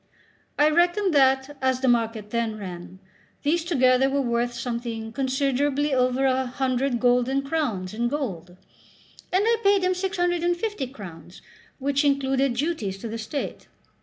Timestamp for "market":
1.87-2.31